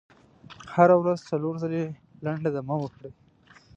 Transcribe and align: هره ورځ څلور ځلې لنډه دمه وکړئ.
هره 0.75 0.95
ورځ 1.01 1.19
څلور 1.29 1.53
ځلې 1.63 1.83
لنډه 2.25 2.49
دمه 2.55 2.75
وکړئ. 2.79 3.11